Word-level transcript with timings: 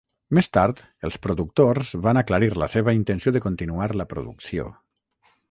Més 0.35 0.47
tard 0.57 0.79
els 1.09 1.19
productors 1.25 1.91
van 2.07 2.21
aclarir 2.23 2.49
la 2.63 2.71
seva 2.77 2.97
intenció 3.01 3.35
de 3.37 3.43
continuar 3.49 3.91
la 4.03 4.09
producció. 4.17 4.69